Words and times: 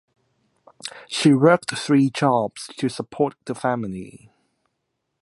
She 1.07 1.31
worked 1.31 1.77
three 1.77 2.09
jobs 2.09 2.71
to 2.79 2.89
support 2.89 3.35
the 3.45 3.53
family. 3.53 4.31